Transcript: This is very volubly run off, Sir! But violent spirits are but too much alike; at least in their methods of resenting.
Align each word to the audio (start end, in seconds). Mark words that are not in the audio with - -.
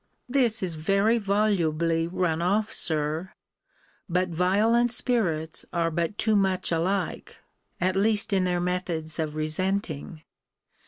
This 0.27 0.63
is 0.63 0.73
very 0.77 1.19
volubly 1.19 2.07
run 2.07 2.41
off, 2.41 2.73
Sir! 2.73 3.33
But 4.09 4.29
violent 4.29 4.91
spirits 4.91 5.63
are 5.71 5.91
but 5.91 6.17
too 6.17 6.35
much 6.35 6.71
alike; 6.71 7.37
at 7.79 7.95
least 7.95 8.33
in 8.33 8.43
their 8.43 8.59
methods 8.59 9.19
of 9.19 9.35
resenting. 9.35 10.23